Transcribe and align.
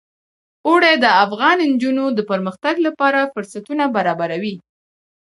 اوړي 0.67 0.93
د 1.03 1.05
افغان 1.23 1.57
نجونو 1.71 2.05
د 2.17 2.19
پرمختګ 2.31 2.75
لپاره 2.87 3.29
فرصتونه 3.33 3.83
برابروي. 3.95 4.55